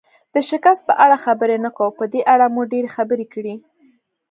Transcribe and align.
د 0.33 0.35
شکست 0.49 0.81
په 0.89 0.93
اړه 1.03 1.17
خبرې 1.25 1.57
نه 1.65 1.69
کوو، 1.77 1.95
په 1.99 2.05
دې 2.13 2.21
اړه 2.33 2.45
مو 2.53 2.61
ډېرې 2.71 2.89
خبرې 2.97 3.25
کړي. 3.33 3.55